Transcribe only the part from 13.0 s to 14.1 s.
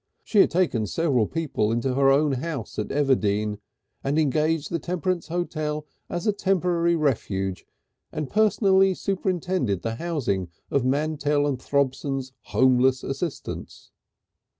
assistants.